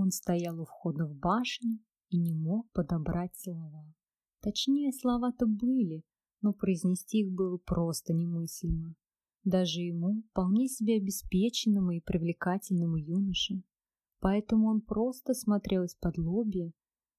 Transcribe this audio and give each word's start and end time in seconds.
Он 0.00 0.10
стоял 0.10 0.58
у 0.58 0.64
входа 0.64 1.06
в 1.06 1.14
башню 1.14 1.78
и 2.08 2.16
не 2.16 2.32
мог 2.32 2.70
подобрать 2.72 3.36
слова. 3.36 3.84
Точнее, 4.40 4.92
слова-то 4.92 5.46
были, 5.46 6.02
но 6.40 6.54
произнести 6.54 7.20
их 7.20 7.32
было 7.32 7.58
просто 7.58 8.14
немыслимо. 8.14 8.94
Даже 9.44 9.80
ему, 9.80 10.22
вполне 10.30 10.68
себе 10.68 10.96
обеспеченному 10.96 11.90
и 11.90 12.00
привлекательному 12.00 12.96
юноше. 12.96 13.62
Поэтому 14.20 14.68
он 14.68 14.80
просто 14.80 15.34
смотрел 15.34 15.84
из-под 15.84 16.16
лобья 16.16 16.72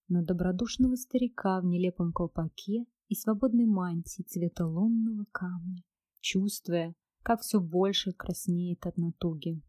на 0.08 0.24
добродушного 0.24 0.96
старика 0.96 1.62
в 1.62 1.66
нелепом 1.66 2.12
колпаке 2.12 2.86
и 3.10 3.16
свободной 3.16 3.66
мантии 3.66 4.24
цвета 4.24 4.66
лунного 4.66 5.26
камня, 5.32 5.84
чувствуя, 6.20 6.96
как 7.22 7.42
все 7.42 7.60
больше 7.60 8.12
краснеет 8.12 8.88
от 8.88 8.98
натуги. 8.98 9.62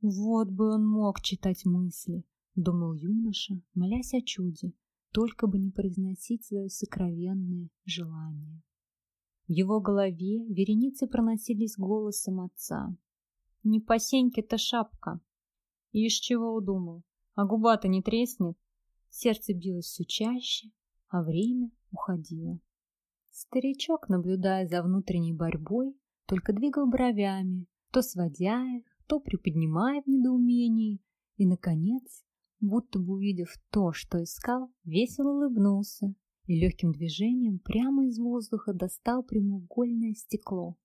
Вот 0.00 0.48
бы 0.50 0.74
он 0.74 0.86
мог 0.86 1.20
читать 1.20 1.66
мысли, 1.66 2.24
думал 2.56 2.94
юноша, 2.94 3.60
молясь 3.74 4.14
о 4.14 4.20
чуде, 4.22 4.72
только 5.12 5.46
бы 5.46 5.58
не 5.58 5.70
произносить 5.70 6.44
свое 6.44 6.68
сокровенное 6.68 7.68
желание. 7.84 8.62
В 9.46 9.52
его 9.52 9.80
голове 9.80 10.44
вереницы 10.48 11.06
проносились 11.06 11.76
голосом 11.76 12.40
отца. 12.40 12.96
«Не 13.62 13.80
по 13.80 13.98
сеньке-то 13.98 14.58
шапка!» 14.58 15.20
«Ишь 15.92 16.14
чего 16.14 16.54
удумал? 16.54 17.02
А 17.34 17.44
губа-то 17.46 17.88
не 17.88 18.02
треснет?» 18.02 18.56
Сердце 19.08 19.54
билось 19.54 19.86
все 19.86 20.04
чаще, 20.04 20.70
а 21.08 21.22
время 21.22 21.70
уходило. 21.90 22.58
Старичок, 23.30 24.08
наблюдая 24.08 24.66
за 24.66 24.82
внутренней 24.82 25.32
борьбой, 25.32 25.94
только 26.26 26.52
двигал 26.52 26.86
бровями, 26.88 27.66
то 27.92 28.02
сводя 28.02 28.62
их, 28.64 28.84
то 29.06 29.20
приподнимая 29.20 30.02
в 30.02 30.06
недоумении, 30.08 31.00
и, 31.36 31.46
наконец, 31.46 32.25
будто 32.60 32.98
бы 32.98 33.14
увидев 33.14 33.54
то, 33.70 33.92
что 33.92 34.22
искал, 34.22 34.70
весело 34.84 35.30
улыбнулся 35.30 36.14
и 36.46 36.58
легким 36.58 36.92
движением 36.92 37.58
прямо 37.58 38.06
из 38.06 38.18
воздуха 38.18 38.72
достал 38.72 39.22
прямоугольное 39.22 40.14
стекло. 40.14 40.76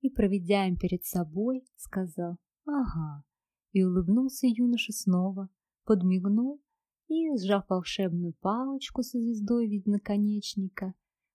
И, 0.00 0.10
проведя 0.10 0.66
им 0.66 0.76
перед 0.76 1.04
собой, 1.04 1.64
сказал 1.76 2.36
«Ага», 2.66 3.24
и 3.72 3.82
улыбнулся 3.82 4.46
юноша 4.46 4.92
снова, 4.92 5.48
подмигнул 5.84 6.60
и, 7.08 7.36
сжав 7.36 7.68
волшебную 7.68 8.34
палочку 8.40 9.02
со 9.02 9.18
звездой 9.18 9.66
в 9.66 9.70
виде 9.70 9.90
наконечника, 9.90 10.94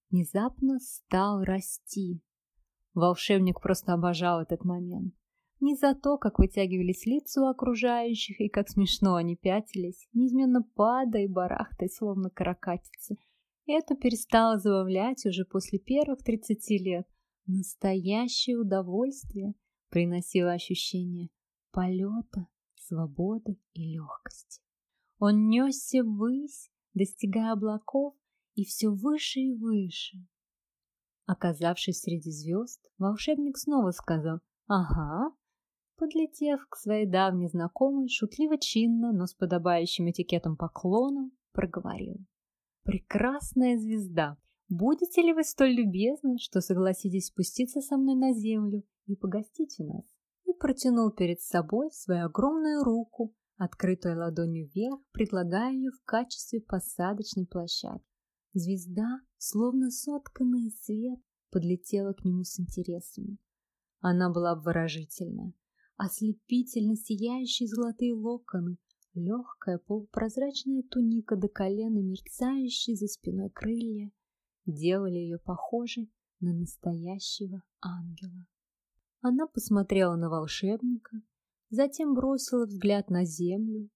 внезапно 0.10 0.80
стал 0.80 1.44
расти. 1.44 2.22
Волшебник 2.94 3.62
просто 3.62 3.94
обожал 3.94 4.42
этот 4.42 4.64
момент. 4.64 5.14
Не 5.60 5.76
за 5.76 5.96
то, 5.96 6.18
как 6.18 6.38
вытягивались 6.38 7.06
лица 7.06 7.42
у 7.42 7.48
окружающих 7.48 8.40
и 8.40 8.48
как 8.48 8.70
смешно 8.70 9.16
они 9.16 9.36
пятились, 9.36 10.08
неизменно 10.14 10.62
падая 10.62 11.24
и 11.24 11.28
барахтая, 11.28 11.90
словно 11.90 12.30
каракатицы. 12.30 13.18
Это 13.66 13.96
перестало 13.96 14.60
забавлять 14.60 15.26
уже 15.26 15.46
после 15.46 15.80
первых 15.80 16.24
тридцати 16.24 16.78
лет. 16.78 17.08
Настоящее 17.48 18.58
удовольствие 18.58 19.56
приносило 19.90 20.52
ощущение 20.52 21.30
полета, 21.72 22.48
свободы 22.76 23.58
и 23.74 23.94
легкости. 23.94 24.62
Он 25.20 25.50
несся 25.50 26.04
ввысь, 26.04 26.70
достигая 26.94 27.54
облаков, 27.54 28.16
и 28.56 28.64
все 28.64 28.90
выше 28.90 29.40
и 29.40 29.54
выше. 29.54 30.18
Оказавшись 31.26 32.02
среди 32.02 32.32
звезд, 32.32 32.80
волшебник 32.98 33.58
снова 33.58 33.92
сказал 33.92 34.40
«Ага», 34.68 35.36
подлетев 35.98 36.66
к 36.70 36.78
своей 36.78 37.06
давней 37.06 37.50
знакомой, 37.50 38.08
шутливо-чинно, 38.08 39.12
но 39.12 39.26
с 39.26 39.34
подобающим 39.34 40.10
этикетом 40.10 40.56
поклоном, 40.56 41.32
проговорил. 41.52 42.18
«Прекрасная 42.84 43.78
звезда, 43.78 44.38
будете 44.70 45.22
ли 45.22 45.34
вы 45.34 45.44
столь 45.44 45.72
любезны, 45.72 46.38
что 46.40 46.62
согласитесь 46.62 47.28
спуститься 47.28 47.82
со 47.82 47.98
мной 47.98 48.16
на 48.16 48.34
землю 48.34 48.84
и 49.08 49.16
погостить 49.16 49.76
у 49.80 49.86
нас?» 49.86 50.06
И 50.46 50.54
протянул 50.54 51.12
перед 51.12 51.42
собой 51.42 51.90
свою 51.92 52.28
огромную 52.28 52.84
руку, 52.84 53.34
открытой 53.58 54.16
ладонью 54.16 54.70
вверх, 54.70 55.00
предлагая 55.12 55.74
ее 55.74 55.92
в 55.92 56.06
качестве 56.06 56.62
посадочной 56.62 57.48
площадки. 57.48 58.06
Звезда, 58.54 59.20
словно 59.38 59.90
сотканная 59.90 60.68
из 60.68 60.80
свет, 60.84 61.20
подлетела 61.52 62.14
к 62.14 62.24
нему 62.24 62.44
с 62.44 62.60
интересом. 62.60 63.40
Она 64.00 64.30
была 64.32 64.52
обворожительна, 64.52 65.54
ослепительно 65.98 66.96
сияющие 66.96 67.68
золотые 67.68 68.14
локоны, 68.14 68.78
легкая 69.14 69.80
полупрозрачная 69.80 70.84
туника 70.84 71.36
до 71.36 71.48
колена, 71.48 72.00
мерцающие 72.00 72.96
за 72.96 73.08
спиной 73.08 73.50
крылья, 73.50 74.12
делали 74.66 75.16
ее 75.16 75.40
похожей 75.40 76.12
на 76.40 76.54
настоящего 76.54 77.64
ангела. 77.82 78.46
Она 79.22 79.48
посмотрела 79.48 80.16
на 80.16 80.30
волшебника, 80.30 81.22
затем 81.70 82.14
бросила 82.14 82.66
взгляд 82.66 83.10
на 83.10 83.26
землю, 83.26 83.90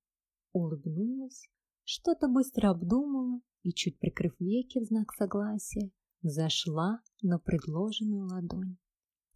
улыбнулась, 0.52 1.50
что-то 1.84 2.28
быстро 2.28 2.72
обдумала 2.72 3.42
и, 3.64 3.72
чуть 3.74 4.00
прикрыв 4.00 4.34
веки 4.40 4.80
в 4.80 4.86
знак 4.86 5.14
согласия, 5.14 5.92
зашла 6.24 7.02
на 7.22 7.38
предложенную 7.38 8.28
ладонь. 8.28 8.78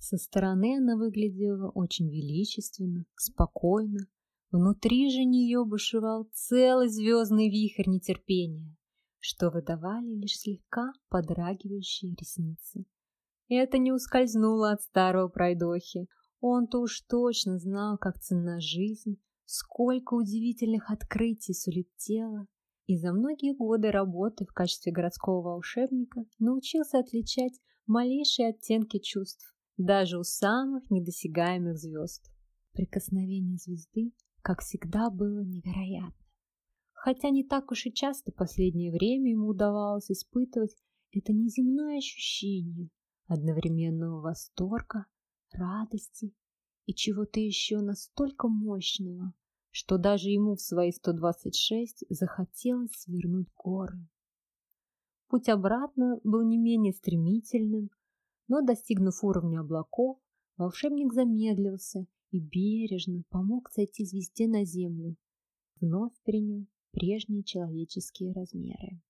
Со 0.08 0.18
стороны 0.18 0.78
она 0.78 0.98
выглядела 0.98 1.72
очень 1.72 2.12
величественно, 2.12 3.06
спокойно. 3.16 4.06
Внутри 4.52 5.10
же 5.10 5.26
нее 5.26 5.66
бушевал 5.66 6.30
целый 6.32 6.90
звездный 6.90 7.50
вихрь 7.50 7.90
нетерпения, 7.90 8.78
что 9.18 9.50
выдавали 9.50 10.14
лишь 10.14 10.38
слегка 10.38 10.94
подрагивающие 11.10 12.14
ресницы. 12.14 12.86
Это 13.50 13.80
не 13.80 13.92
ускользнуло 13.92 14.74
от 14.74 14.84
старого 14.84 15.28
пройдохи. 15.28 16.08
Он-то 16.40 16.82
уж 16.82 17.02
точно 17.02 17.58
знал, 17.58 17.98
как 17.98 18.20
ценна 18.20 18.62
жизнь, 18.62 19.20
сколько 19.46 20.14
удивительных 20.14 20.92
открытий 20.92 21.56
сулит 21.56 21.90
тело, 21.98 22.46
и 22.86 22.96
за 22.96 23.12
многие 23.12 23.56
годы 23.56 23.90
работы 23.90 24.46
в 24.46 24.54
качестве 24.54 24.92
городского 24.92 25.42
волшебника 25.42 26.26
научился 26.38 27.00
отличать 27.00 27.60
малейшие 27.88 28.50
оттенки 28.50 29.00
чувств, 29.00 29.55
даже 29.78 30.18
у 30.18 30.24
самых 30.24 30.90
недосягаемых 30.90 31.78
звезд. 31.78 32.32
Прикосновение 32.74 33.58
звезды, 33.58 34.14
как 34.42 34.62
всегда, 34.62 35.10
было 35.10 35.44
невероятно. 35.44 36.26
Хотя 36.94 37.30
не 37.30 37.44
так 37.44 37.72
уж 37.72 37.86
и 37.86 37.94
часто 37.94 38.32
последнее 38.32 38.92
время 38.92 39.32
ему 39.32 39.48
удавалось 39.48 40.10
испытывать 40.10 40.76
это 41.12 41.34
неземное 41.34 41.98
ощущение 41.98 42.90
одновременного 43.28 44.22
восторга, 44.22 45.06
радости 45.52 46.34
и 46.86 46.94
чего-то 46.94 47.40
еще 47.40 47.80
настолько 47.80 48.48
мощного, 48.48 49.34
что 49.72 49.98
даже 49.98 50.30
ему 50.30 50.56
в 50.56 50.62
свои 50.62 50.92
126 50.92 52.06
захотелось 52.10 52.92
свернуть 52.92 53.50
горы. 53.56 54.08
Путь 55.28 55.50
обратно 55.50 56.20
был 56.24 56.44
не 56.44 56.58
менее 56.58 56.94
стремительным, 56.94 57.90
но, 58.48 58.62
достигнув 58.62 59.24
уровня 59.24 59.62
облаков, 59.62 60.18
волшебник 60.58 61.14
замедлился 61.14 62.06
и 62.32 62.40
бережно 62.40 63.24
помог 63.30 63.70
сойти 63.72 64.06
звезде 64.06 64.48
на 64.48 64.66
землю, 64.66 65.16
вновь 65.80 66.14
принял 66.24 66.66
прежние 66.92 67.44
человеческие 67.44 68.34
размеры. 68.34 69.02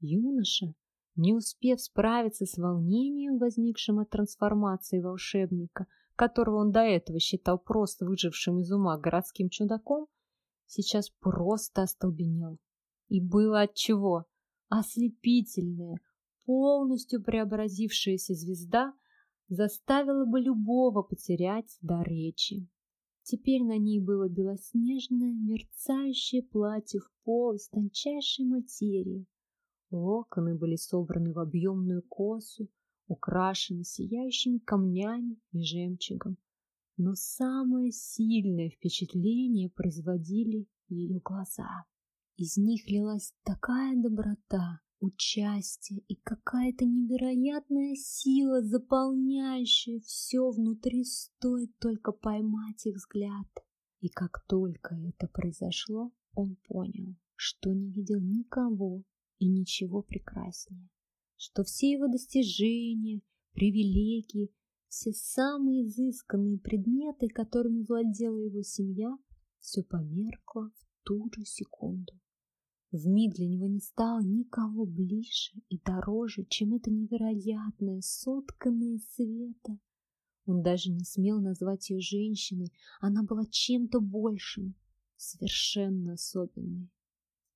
Юноша, 0.00 0.74
не 1.16 1.34
успев 1.34 1.80
справиться 1.80 2.46
с 2.46 2.56
волнением, 2.56 3.38
возникшим 3.38 3.98
от 3.98 4.10
трансформации 4.10 5.00
волшебника, 5.00 5.86
которого 6.14 6.56
он 6.56 6.70
до 6.70 6.80
этого 6.80 7.18
считал 7.18 7.58
просто 7.58 8.06
выжившим 8.06 8.60
из 8.60 8.70
ума 8.70 8.96
городским 8.98 9.48
чудаком, 9.48 10.06
сейчас 10.66 11.10
просто 11.10 11.82
остолбенел. 11.82 12.58
И 13.08 13.20
было 13.20 13.62
отчего. 13.62 14.26
Ослепительная, 14.68 15.98
полностью 16.48 17.22
преобразившаяся 17.22 18.32
звезда 18.32 18.94
заставила 19.48 20.24
бы 20.24 20.40
любого 20.40 21.02
потерять 21.02 21.76
до 21.82 22.00
речи. 22.02 22.66
Теперь 23.22 23.64
на 23.64 23.76
ней 23.76 24.00
было 24.00 24.30
белоснежное, 24.30 25.34
мерцающее 25.34 26.42
платье 26.42 27.00
в 27.00 27.10
пол 27.24 27.52
из 27.52 27.68
тончайшей 27.68 28.46
материи. 28.46 29.26
Локоны 29.90 30.56
были 30.56 30.76
собраны 30.76 31.34
в 31.34 31.38
объемную 31.38 32.02
косу, 32.08 32.66
украшены 33.08 33.84
сияющими 33.84 34.56
камнями 34.56 35.36
и 35.52 35.62
жемчугом. 35.62 36.38
Но 36.96 37.12
самое 37.14 37.92
сильное 37.92 38.70
впечатление 38.70 39.68
производили 39.68 40.66
ее 40.88 41.20
глаза. 41.22 41.84
Из 42.38 42.56
них 42.56 42.88
лилась 42.88 43.34
такая 43.42 44.00
доброта, 44.02 44.80
участие 45.00 46.00
и 46.08 46.16
какая-то 46.16 46.84
невероятная 46.84 47.94
сила, 47.94 48.62
заполняющая 48.62 50.00
все 50.00 50.50
внутри, 50.50 51.04
стоит 51.04 51.76
только 51.78 52.12
поймать 52.12 52.86
их 52.86 52.96
взгляд. 52.96 53.48
И 54.00 54.08
как 54.08 54.44
только 54.46 54.94
это 54.94 55.28
произошло, 55.28 56.12
он 56.34 56.56
понял, 56.68 57.16
что 57.34 57.72
не 57.72 57.90
видел 57.90 58.20
никого 58.20 59.02
и 59.38 59.48
ничего 59.48 60.02
прекраснее, 60.02 60.88
что 61.36 61.64
все 61.64 61.90
его 61.90 62.08
достижения, 62.08 63.22
привилегии, 63.52 64.52
все 64.88 65.12
самые 65.12 65.86
изысканные 65.86 66.58
предметы, 66.58 67.28
которыми 67.28 67.84
владела 67.84 68.38
его 68.38 68.62
семья, 68.62 69.16
все 69.60 69.82
померкло 69.82 70.70
в 70.70 71.04
ту 71.04 71.30
же 71.34 71.44
секунду. 71.44 72.12
В 72.90 73.06
миг 73.06 73.34
для 73.34 73.46
него 73.46 73.66
не 73.66 73.80
стало 73.80 74.22
никого 74.22 74.86
ближе 74.86 75.52
и 75.68 75.78
дороже, 75.78 76.46
чем 76.48 76.74
это 76.74 76.90
невероятное, 76.90 78.00
сотканное 78.00 78.98
света. 79.14 79.78
Он 80.46 80.62
даже 80.62 80.90
не 80.90 81.04
смел 81.04 81.38
назвать 81.38 81.90
ее 81.90 82.00
женщиной, 82.00 82.72
она 83.00 83.22
была 83.22 83.44
чем-то 83.44 84.00
большим, 84.00 84.74
совершенно 85.16 86.14
особенной. 86.14 86.88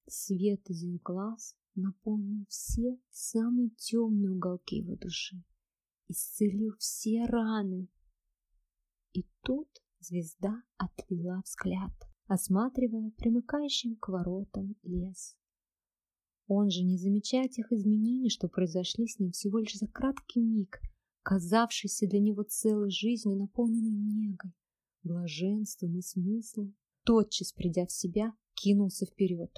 Свет 0.07 0.69
из 0.69 0.83
ее 0.83 0.99
глаз 1.03 1.57
наполнил 1.75 2.45
все 2.51 2.99
самые 3.11 3.71
темные 3.71 4.33
уголки 4.33 4.77
его 4.77 4.97
души, 4.97 5.43
исцелил 6.09 6.75
все 6.79 7.25
раны. 7.25 7.89
И 9.15 9.27
тут 9.41 9.69
звезда 10.01 10.63
отвела 10.77 11.41
взгляд 11.47 12.12
осматривая 12.33 13.13
примыкающим 13.19 13.97
к 13.97 14.09
воротам 14.09 14.75
лес. 14.83 15.37
Он 16.47 16.71
же, 16.71 16.83
не 16.83 16.97
замечая 16.97 17.49
тех 17.49 17.71
изменений, 17.73 18.31
что 18.31 18.49
произошли 18.49 19.07
с 19.07 19.19
ним 19.19 19.33
всего 19.33 19.59
лишь 19.59 19.79
за 19.79 19.87
краткий 19.87 20.41
миг, 20.41 20.81
казавшийся 21.23 22.07
для 22.07 22.21
него 22.21 22.43
целой 22.43 22.91
жизнью, 22.91 23.37
наполненной 23.37 23.93
негой, 23.93 24.53
блаженством 25.03 25.99
и 25.99 26.03
смыслом, 26.03 26.75
тотчас 27.05 27.53
придя 27.53 27.87
в 27.87 27.93
себя, 27.93 28.33
кинулся 28.55 29.07
вперед. 29.07 29.55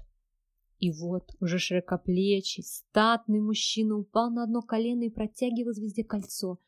И 0.78 0.90
вот 0.90 1.30
уже 1.40 1.58
широкоплечий, 1.58 2.64
статный 2.64 3.40
мужчина 3.40 3.96
упал 3.96 4.30
на 4.30 4.42
одно 4.42 4.62
колено 4.62 5.04
и 5.04 5.10
протягивал 5.10 5.72
звезде 5.72 6.04
кольцо, 6.04 6.58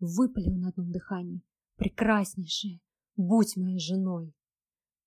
выпалил 0.00 0.56
на 0.56 0.70
одном 0.70 0.90
дыхании. 0.90 1.42
«Прекраснейшая! 1.76 2.80
Будь 3.16 3.56
моей 3.56 3.78
женой!» 3.78 4.34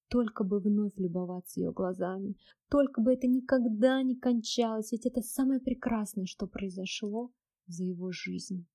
Только 0.09 0.43
бы 0.43 0.59
вновь 0.59 0.95
любоваться 0.97 1.59
ее 1.59 1.71
глазами, 1.71 2.35
только 2.69 3.01
бы 3.01 3.13
это 3.13 3.27
никогда 3.27 4.03
не 4.03 4.15
кончалось, 4.15 4.91
ведь 4.91 5.05
это 5.05 5.21
самое 5.21 5.59
прекрасное, 5.59 6.25
что 6.25 6.47
произошло 6.47 7.31
за 7.67 7.83
его 7.83 8.11
жизнь. 8.11 8.67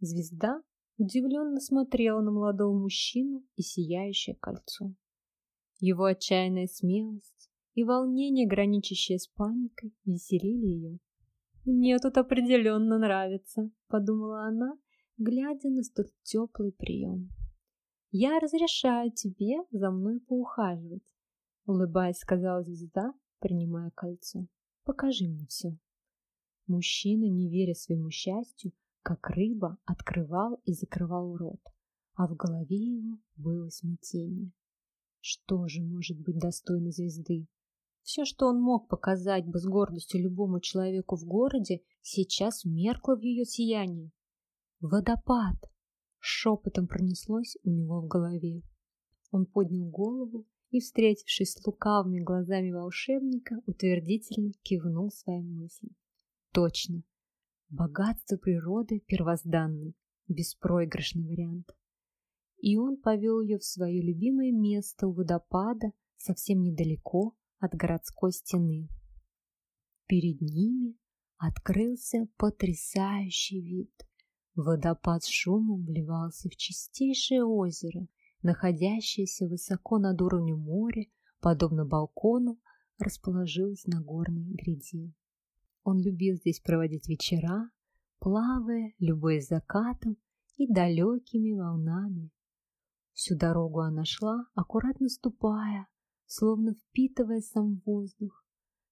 Звезда 0.00 0.62
удивленно 0.98 1.60
смотрела 1.60 2.20
на 2.20 2.32
молодого 2.32 2.76
мужчину 2.76 3.44
и 3.54 3.62
сияющее 3.62 4.36
кольцо. 4.36 4.92
Его 5.78 6.04
отчаянная 6.04 6.66
смелость 6.66 7.50
и 7.74 7.84
волнение, 7.84 8.48
граничащее 8.48 9.18
с 9.18 9.28
паникой, 9.28 9.94
веселили 10.04 10.66
ее. 10.66 10.98
«Мне 11.64 11.98
тут 11.98 12.16
определенно 12.16 12.98
нравится»,— 12.98 13.70
подумала 13.88 14.46
она, 14.46 14.78
глядя 15.18 15.68
на 15.68 15.82
столь 15.82 16.10
теплый 16.22 16.72
прием. 16.72 17.28
Я 18.18 18.40
разрешаю 18.40 19.12
тебе 19.12 19.58
за 19.70 19.90
мной 19.90 20.20
поухаживать, 20.20 21.14
улыбаясь, 21.66 22.16
сказала 22.16 22.62
звезда, 22.62 23.12
принимая 23.40 23.90
кольцо. 23.90 24.46
Покажи 24.84 25.28
мне 25.28 25.46
все. 25.48 25.76
Мужчина, 26.66 27.28
не 27.28 27.50
веря 27.50 27.74
своему 27.74 28.10
счастью, 28.10 28.72
как 29.02 29.28
рыба, 29.28 29.76
открывал 29.84 30.62
и 30.64 30.72
закрывал 30.72 31.36
рот, 31.36 31.60
а 32.14 32.26
в 32.26 32.34
голове 32.36 32.78
его 32.78 33.18
было 33.36 33.68
смятение. 33.68 34.50
Что 35.20 35.68
же 35.68 35.82
может 35.82 36.18
быть 36.18 36.38
достойно 36.38 36.92
звезды? 36.92 37.46
Все, 38.00 38.24
что 38.24 38.46
он 38.46 38.62
мог 38.62 38.88
показать 38.88 39.44
бы 39.44 39.58
с 39.58 39.66
гордостью 39.66 40.22
любому 40.22 40.60
человеку 40.60 41.16
в 41.16 41.26
городе, 41.26 41.82
сейчас 42.00 42.64
меркло 42.64 43.14
в 43.14 43.20
ее 43.20 43.44
сиянии. 43.44 44.10
Водопад! 44.80 45.56
Шепотом 46.18 46.86
пронеслось 46.86 47.56
у 47.64 47.70
него 47.70 48.00
в 48.00 48.06
голове. 48.06 48.62
Он 49.30 49.46
поднял 49.46 49.88
голову 49.88 50.46
и, 50.70 50.80
встретившись 50.80 51.52
с 51.52 51.66
лукавыми 51.66 52.20
глазами 52.20 52.70
волшебника, 52.70 53.60
утвердительно 53.66 54.52
кивнул 54.62 55.10
своим 55.10 55.56
мыслям. 55.56 55.94
Точно. 56.52 57.02
Богатство 57.68 58.36
природы 58.36 59.00
первозданный, 59.00 59.94
беспроигрышный 60.28 61.26
вариант. 61.26 61.76
И 62.58 62.76
он 62.76 62.96
повел 62.96 63.40
ее 63.40 63.58
в 63.58 63.64
свое 63.64 64.00
любимое 64.00 64.52
место 64.52 65.06
у 65.08 65.12
водопада, 65.12 65.92
совсем 66.16 66.62
недалеко 66.62 67.36
от 67.58 67.74
городской 67.74 68.32
стены. 68.32 68.88
Перед 70.06 70.40
ними 70.40 70.96
открылся 71.36 72.28
потрясающий 72.36 73.60
вид. 73.60 74.05
Водопад 74.56 75.22
шумом 75.26 75.84
вливался 75.84 76.48
в 76.48 76.56
чистейшее 76.56 77.44
озеро, 77.44 78.08
находящееся 78.42 79.46
высоко 79.46 79.98
над 79.98 80.22
уровнем 80.22 80.60
моря, 80.60 81.04
подобно 81.40 81.84
балкону, 81.84 82.58
расположилось 82.98 83.84
на 83.86 84.00
горной 84.00 84.54
гряде. 84.54 85.12
Он 85.84 86.00
любил 86.00 86.36
здесь 86.36 86.60
проводить 86.60 87.06
вечера, 87.06 87.70
плавая, 88.18 88.94
любуясь 88.98 89.48
закатом 89.48 90.16
и 90.56 90.66
далекими 90.66 91.52
волнами. 91.52 92.30
Всю 93.12 93.36
дорогу 93.36 93.80
она 93.80 94.06
шла, 94.06 94.46
аккуратно 94.54 95.10
ступая, 95.10 95.86
словно 96.24 96.74
впитывая 96.74 97.42
сам 97.42 97.82
воздух. 97.84 98.42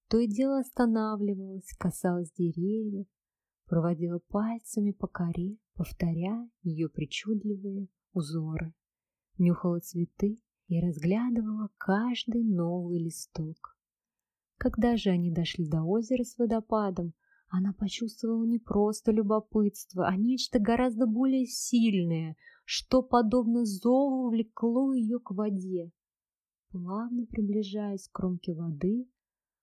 То 0.09 0.19
и 0.19 0.27
дело 0.27 0.59
останавливалась, 0.59 1.73
касалась 1.79 2.31
деревьев, 2.33 3.07
проводила 3.65 4.19
пальцами 4.29 4.91
по 4.91 5.07
коре, 5.07 5.57
повторяя 5.75 6.49
ее 6.63 6.89
причудливые 6.89 7.87
узоры, 8.13 8.73
нюхала 9.37 9.79
цветы 9.79 10.37
и 10.67 10.79
разглядывала 10.79 11.69
каждый 11.77 12.43
новый 12.43 13.03
листок. 13.03 13.77
Когда 14.57 14.95
же 14.97 15.09
они 15.09 15.31
дошли 15.31 15.67
до 15.67 15.83
озера 15.83 16.23
с 16.23 16.37
водопадом, 16.37 17.13
она 17.49 17.73
почувствовала 17.73 18.45
не 18.45 18.59
просто 18.59 19.11
любопытство, 19.11 20.07
а 20.07 20.15
нечто 20.15 20.59
гораздо 20.59 21.05
более 21.05 21.45
сильное, 21.45 22.35
что, 22.63 23.03
подобно 23.03 23.65
зову, 23.65 24.29
влекло 24.29 24.93
ее 24.93 25.19
к 25.19 25.31
воде. 25.31 25.91
Плавно 26.69 27.25
приближаясь 27.25 28.07
к 28.07 28.13
кромке 28.13 28.53
воды, 28.53 29.07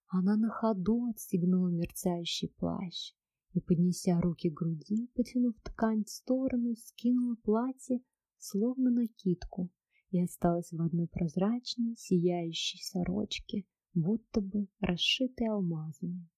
она 0.09 0.37
на 0.37 0.51
ходу 0.51 1.06
отстегнула 1.11 1.69
мерцающий 1.69 2.49
плащ 2.56 3.13
и, 3.55 3.61
поднеся 3.61 4.21
руки 4.21 4.51
к 4.51 4.55
груди, 4.55 5.09
потянув 5.15 5.55
ткань 5.63 6.05
в 6.05 6.11
сторону, 6.11 6.75
скинула 6.77 7.37
платье, 7.43 8.01
словно 8.39 8.91
накидку, 8.91 9.71
и 10.11 10.23
осталась 10.23 10.73
в 10.73 10.81
одной 10.81 11.06
прозрачной, 11.09 11.94
сияющей 11.97 12.81
сорочке, 12.82 13.65
будто 13.94 14.41
бы 14.41 14.69
расшитой 14.81 15.49
алмазами. 15.49 16.29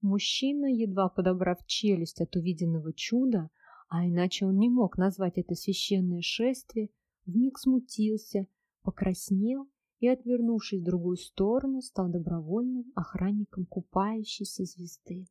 Мужчина, 0.00 0.66
едва 0.66 1.08
подобрав 1.08 1.64
челюсть 1.66 2.20
от 2.20 2.36
увиденного 2.36 2.92
чуда, 2.92 3.50
а 3.88 4.06
иначе 4.06 4.46
он 4.46 4.58
не 4.58 4.68
мог 4.68 4.98
назвать 4.98 5.38
это 5.38 5.54
священное 5.54 6.20
шествие, 6.20 6.90
вмиг 7.24 7.58
смутился, 7.58 8.46
покраснел 8.82 9.66
и, 10.00 10.08
отвернувшись 10.08 10.80
в 10.80 10.84
другую 10.84 11.16
сторону, 11.16 11.80
стал 11.80 12.10
добровольным 12.10 12.92
охранником 12.94 13.64
купающейся 13.64 14.64
звезды. 14.64 15.26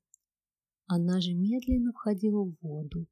Она 0.85 1.21
же 1.21 1.33
медленно 1.33 1.91
входила 1.93 2.43
в 2.43 2.55
воду, 2.61 3.07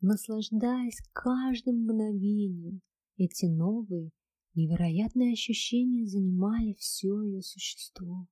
наслаждаясь 0.00 1.00
каждым 1.12 1.82
мгновением. 1.82 2.82
Эти 3.16 3.46
новые, 3.46 4.12
невероятные 4.54 5.32
ощущения 5.32 6.06
занимали 6.06 6.74
все 6.74 7.22
ее 7.22 7.42
существо. 7.42 8.26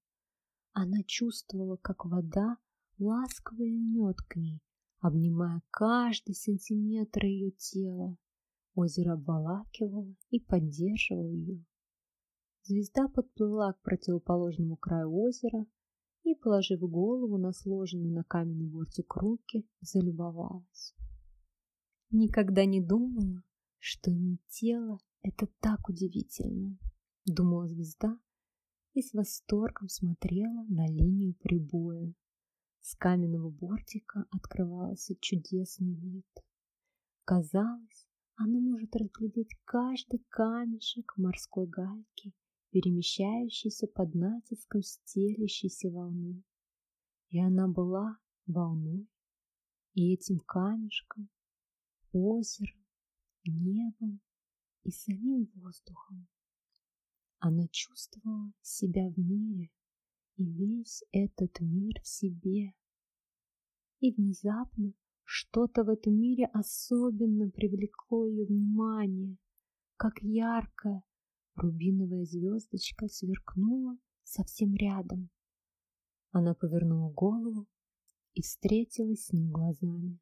Она 0.72 1.02
чувствовала, 1.06 1.76
как 1.76 2.04
вода 2.04 2.58
ласково 2.98 3.62
льнет 3.64 4.16
к 4.28 4.36
ней, 4.36 4.60
обнимая 5.00 5.62
каждый 5.70 6.34
сантиметр 6.34 7.24
ее 7.24 7.50
тела. 7.52 8.16
Озеро 8.74 9.14
обволакивало 9.14 10.14
и 10.30 10.40
поддерживало 10.40 11.30
ее. 11.30 11.64
Звезда 12.62 13.08
подплыла 13.08 13.72
к 13.74 13.82
противоположному 13.82 14.76
краю 14.76 15.14
озера, 15.14 15.66
и, 16.25 16.35
положив 16.35 16.81
голову 16.81 17.38
на 17.38 17.52
сложенный 17.52 18.11
на 18.11 18.25
каменный 18.25 18.66
бортик 18.66 19.14
руки, 19.16 19.66
залюбовалась. 19.81 20.95
Никогда 22.11 22.64
не 22.64 22.81
думала, 22.81 23.43
что 23.78 24.11
иметь 24.11 24.45
тело— 24.49 24.99
это 25.23 25.47
так 25.61 25.88
удивительно, 25.88 26.78
думала 27.26 27.69
звезда 27.69 28.19
и 28.95 29.02
с 29.02 29.12
восторгом 29.12 29.88
смотрела 29.88 30.64
на 30.69 30.87
линию 30.87 31.35
прибоя. 31.35 32.14
С 32.81 32.95
каменного 32.97 33.50
бортика 33.50 34.26
открывался 34.31 35.14
чудесный 35.21 35.95
вид. 35.95 36.26
Казалось, 37.25 38.07
оно 38.37 38.61
может 38.61 38.95
разглядеть 38.97 39.50
каждый 39.64 40.25
камешек 40.28 41.14
морской 41.16 41.66
гальки 41.66 42.33
перемещающейся 42.75 43.87
под 43.87 44.16
натиском 44.16 44.83
стелящейся 44.83 45.90
волны. 45.90 46.43
И 47.28 47.38
она 47.38 47.69
была 47.69 48.19
волной, 48.47 49.07
и 49.93 50.12
этим 50.12 50.40
камешком, 50.40 51.28
озером, 52.11 52.85
небом 53.45 54.21
и 54.83 54.90
самим 54.90 55.49
воздухом. 55.54 56.26
Она 57.38 57.69
чувствовала 57.69 58.52
себя 58.61 59.09
в 59.09 59.19
мире 59.19 59.71
и 60.37 60.45
весь 60.45 61.04
этот 61.12 61.61
мир 61.61 62.00
в 62.02 62.09
себе. 62.09 62.75
И 64.00 64.12
внезапно 64.12 64.95
что-то 65.23 65.85
в 65.85 65.90
этом 65.90 66.14
мире 66.14 66.47
особенно 66.47 67.50
привлекло 67.50 68.26
ее 68.26 68.47
внимание, 68.47 69.37
как 69.97 70.21
яркая 70.23 71.04
рубиновая 71.56 72.25
звездочка 72.25 73.08
сверкнула 73.08 73.96
совсем 74.23 74.75
рядом. 74.75 75.30
Она 76.30 76.54
повернула 76.54 77.12
голову 77.12 77.66
и 78.34 78.42
встретилась 78.42 79.26
с 79.26 79.32
ним 79.32 79.50
глазами. 79.50 80.18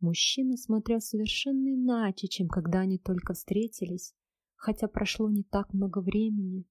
Мужчина 0.00 0.56
смотрел 0.56 1.00
совершенно 1.00 1.74
иначе, 1.74 2.28
чем 2.28 2.48
когда 2.48 2.80
они 2.80 2.98
только 2.98 3.34
встретились, 3.34 4.14
хотя 4.54 4.88
прошло 4.88 5.30
не 5.30 5.42
так 5.42 5.72
много 5.72 6.00
времени. 6.00 6.64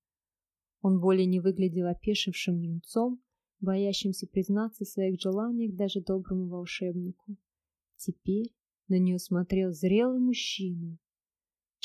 Он 0.82 1.00
более 1.00 1.26
не 1.26 1.40
выглядел 1.40 1.88
опешившим 1.88 2.60
юнцом, 2.60 3.22
боящимся 3.60 4.28
признаться 4.28 4.86
в 4.86 4.90
своих 4.90 5.20
желаниях 5.20 5.76
даже 5.76 6.02
доброму 6.02 6.48
волшебнику. 6.48 7.38
Теперь 7.98 8.54
на 8.88 9.00
нее 9.00 9.18
смотрел 9.18 9.72
зрелый 9.72 10.20
мужчина, 10.20 11.00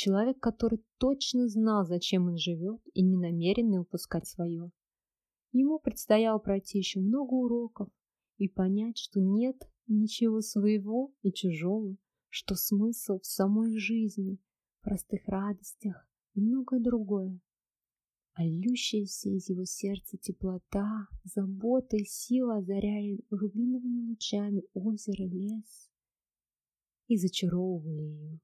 человек, 0.00 0.40
который 0.40 0.82
точно 0.96 1.46
знал, 1.46 1.84
зачем 1.84 2.26
он 2.28 2.38
живет, 2.38 2.80
и 2.94 3.02
не 3.02 3.18
намеренный 3.18 3.80
упускать 3.80 4.26
свое. 4.26 4.70
Ему 5.52 5.78
предстояло 5.78 6.38
пройти 6.38 6.78
еще 6.78 7.00
много 7.00 7.34
уроков 7.34 7.88
и 8.38 8.48
понять, 8.48 8.96
что 8.96 9.20
нет 9.20 9.56
ничего 9.88 10.40
своего 10.40 11.12
и 11.20 11.30
чужого, 11.30 11.96
что 12.30 12.54
смысл 12.54 13.18
в 13.18 13.26
самой 13.26 13.76
жизни, 13.76 14.38
простых 14.80 15.28
радостях 15.28 16.08
и 16.32 16.40
многое 16.40 16.80
другое. 16.80 17.38
А 18.32 18.44
льющаяся 18.44 19.28
из 19.28 19.50
его 19.50 19.64
сердца 19.66 20.16
теплота, 20.16 21.08
забота 21.24 21.98
и 21.98 22.04
сила 22.04 22.56
озаряли 22.58 23.20
рубиновыми 23.28 24.08
лучами 24.08 24.62
озеро, 24.72 25.26
лес 25.26 25.90
и 27.08 27.18
зачаровывали 27.18 28.02
ее. 28.02 28.40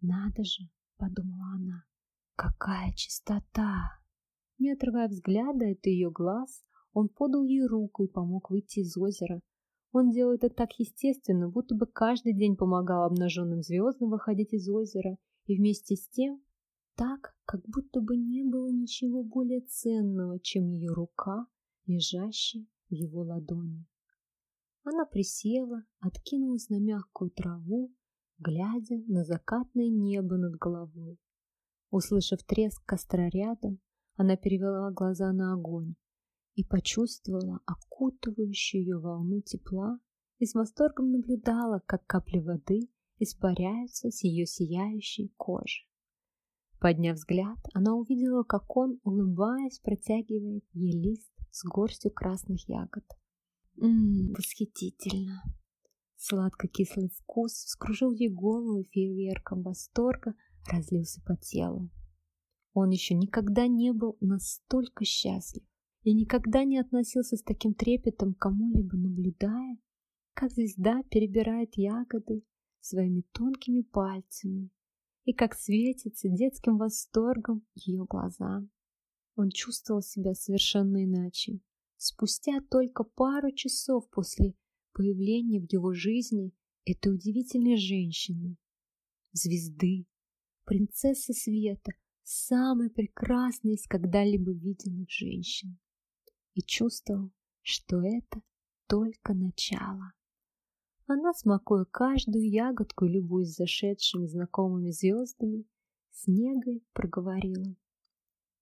«Надо 0.00 0.44
же!»— 0.44 0.70
подумала 0.96 1.54
она. 1.56 1.84
«Какая 2.36 2.92
чистота!» 2.92 4.00
Не 4.58 4.72
отрывая 4.72 5.08
взгляда 5.08 5.70
от 5.70 5.86
ее 5.86 6.10
глаз, 6.10 6.64
он 6.92 7.08
подал 7.08 7.44
ей 7.44 7.66
руку 7.66 8.04
и 8.04 8.08
помог 8.08 8.50
выйти 8.50 8.80
из 8.80 8.96
озера. 8.96 9.40
Он 9.92 10.10
делал 10.10 10.34
это 10.34 10.48
так 10.48 10.70
естественно, 10.78 11.48
будто 11.48 11.74
бы 11.74 11.86
каждый 11.86 12.34
день 12.34 12.56
помогал 12.56 13.04
обнаженным 13.04 13.62
звездам 13.62 14.10
выходить 14.10 14.52
из 14.52 14.68
озера, 14.68 15.16
и 15.46 15.56
вместе 15.56 15.96
с 15.96 16.08
тем 16.08 16.42
так, 16.94 17.34
как 17.44 17.62
будто 17.66 18.00
бы 18.00 18.16
не 18.16 18.44
было 18.44 18.70
ничего 18.70 19.24
более 19.24 19.62
ценного, 19.62 20.38
чем 20.38 20.68
ее 20.68 20.92
рука, 20.92 21.46
лежащая 21.86 22.66
в 22.88 22.94
его 22.94 23.22
ладони. 23.22 23.86
Она 24.84 25.04
присела, 25.06 25.84
откинулась 25.98 26.68
на 26.68 26.78
мягкую 26.78 27.30
траву, 27.30 27.92
глядя 28.40 28.96
на 29.06 29.24
закатное 29.24 29.88
небо 29.88 30.36
над 30.36 30.56
головой. 30.56 31.18
Услышав 31.90 32.42
треск 32.44 32.84
костра 32.84 33.28
рядом, 33.28 33.80
она 34.16 34.36
перевела 34.36 34.90
глаза 34.90 35.32
на 35.32 35.52
огонь 35.54 35.94
и 36.54 36.64
почувствовала 36.64 37.60
окутывающую 37.66 38.82
ее 38.82 38.98
волну 38.98 39.40
тепла 39.40 39.98
и 40.38 40.46
с 40.46 40.54
восторгом 40.54 41.12
наблюдала, 41.12 41.82
как 41.86 42.06
капли 42.06 42.38
воды 42.38 42.88
испаряются 43.18 44.10
с 44.10 44.24
ее 44.24 44.46
сияющей 44.46 45.32
кожи. 45.36 45.84
Подняв 46.80 47.16
взгляд, 47.16 47.58
она 47.74 47.94
увидела, 47.94 48.42
как 48.42 48.74
он, 48.74 49.00
улыбаясь, 49.04 49.78
протягивает 49.80 50.64
ей 50.72 50.98
лист 50.98 51.30
с 51.50 51.62
горстью 51.64 52.10
красных 52.10 52.66
ягод. 52.68 53.04
Ммм, 53.76 54.32
восхитительно! 54.32 55.42
Сладко-кислый 56.22 57.08
вкус 57.08 57.52
вскружил 57.64 58.12
ей 58.12 58.28
голову 58.28 58.84
фейерверком 58.84 59.62
восторга, 59.62 60.34
разлился 60.70 61.22
по 61.22 61.34
телу. 61.34 61.88
Он 62.74 62.90
еще 62.90 63.14
никогда 63.14 63.66
не 63.66 63.94
был 63.94 64.18
настолько 64.20 65.06
счастлив 65.06 65.64
и 66.02 66.12
никогда 66.12 66.64
не 66.64 66.78
относился 66.78 67.38
с 67.38 67.42
таким 67.42 67.72
трепетом 67.72 68.34
кому-либо, 68.34 68.98
наблюдая, 68.98 69.78
как 70.34 70.52
звезда 70.52 71.02
перебирает 71.04 71.78
ягоды 71.78 72.44
своими 72.80 73.22
тонкими 73.32 73.80
пальцами 73.80 74.68
и 75.24 75.32
как 75.32 75.54
светится 75.54 76.28
детским 76.28 76.76
восторгом 76.76 77.64
ее 77.74 78.04
глаза. 78.04 78.62
Он 79.36 79.48
чувствовал 79.48 80.02
себя 80.02 80.34
совершенно 80.34 81.02
иначе. 81.02 81.60
Спустя 81.96 82.60
только 82.70 83.04
пару 83.04 83.52
часов 83.52 84.06
после 84.10 84.54
появления 84.92 85.60
в 85.60 85.70
его 85.72 85.92
жизни 85.92 86.52
этой 86.84 87.14
удивительной 87.14 87.76
женщины, 87.76 88.56
звезды, 89.32 90.06
принцессы 90.64 91.32
света, 91.32 91.92
самой 92.22 92.90
прекрасной 92.90 93.74
из 93.74 93.86
когда-либо 93.86 94.52
виденных 94.52 95.10
женщин. 95.10 95.78
И 96.54 96.62
чувствовал, 96.62 97.30
что 97.62 98.02
это 98.02 98.42
только 98.86 99.34
начало. 99.34 100.12
Она, 101.06 101.32
смакуя 101.34 101.84
каждую 101.84 102.48
ягодку 102.48 103.06
и 103.06 103.12
любуясь 103.12 103.56
зашедшими 103.56 104.26
знакомыми 104.26 104.90
звездами, 104.90 105.64
снегой 106.12 106.84
проговорила. 106.92 107.74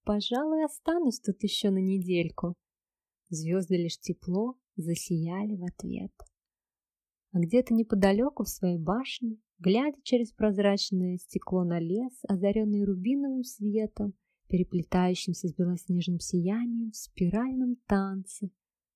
«Пожалуй, 0.03 0.63
останусь 0.65 1.19
тут 1.19 1.43
еще 1.43 1.69
на 1.69 1.77
недельку». 1.77 2.55
Звезды 3.29 3.77
лишь 3.77 3.99
тепло 3.99 4.57
засияли 4.81 5.55
в 5.55 5.63
ответ. 5.63 6.11
А 7.31 7.39
где-то 7.39 7.73
неподалеку 7.73 8.43
в 8.43 8.49
своей 8.49 8.79
башне, 8.79 9.37
глядя 9.59 9.97
через 10.03 10.31
прозрачное 10.31 11.17
стекло 11.17 11.63
на 11.63 11.79
лес, 11.79 12.13
озаренный 12.27 12.83
рубиновым 12.83 13.43
светом, 13.43 14.13
переплетающимся 14.47 15.47
с 15.47 15.53
белоснежным 15.53 16.19
сиянием 16.19 16.91
в 16.91 16.95
спиральном 16.95 17.75
танце, 17.87 18.49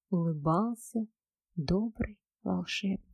улыбался 0.10 1.06
добрый 1.56 2.20
волшебник. 2.42 3.13